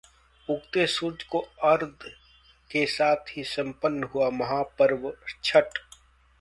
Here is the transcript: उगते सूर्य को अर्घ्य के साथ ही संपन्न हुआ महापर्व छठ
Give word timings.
उगते 0.49 0.85
सूर्य 0.87 1.25
को 1.31 1.39
अर्घ्य 1.63 2.11
के 2.71 2.85
साथ 2.87 3.37
ही 3.37 3.43
संपन्न 3.43 4.03
हुआ 4.05 4.29
महापर्व 4.31 5.11
छठ 5.43 5.77